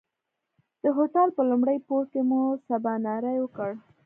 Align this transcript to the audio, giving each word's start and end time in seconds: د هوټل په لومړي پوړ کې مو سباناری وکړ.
د 0.83 0.85
هوټل 0.97 1.27
په 1.37 1.41
لومړي 1.49 1.77
پوړ 1.85 2.03
کې 2.11 2.21
مو 2.29 2.41
سباناری 2.67 3.37
وکړ. 3.39 3.71